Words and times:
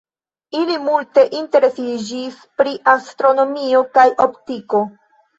Ili 0.59 0.75
multe 0.85 1.25
interesiĝis 1.39 2.39
pri 2.61 2.73
astronomio 2.93 3.83
kaj 3.99 4.07
optiko. 4.25 4.81